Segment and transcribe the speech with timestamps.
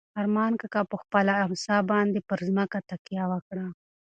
[0.19, 3.67] ارمان کاکا په خپله امسا باندې پر ځمکه تکیه وکړه.